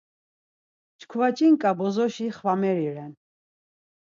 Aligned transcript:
Çkva 0.99 1.27
ç̌inǩa 1.37 1.71
bozoşi 1.77 2.27
xvameri 2.37 2.87
ren. 2.95 3.13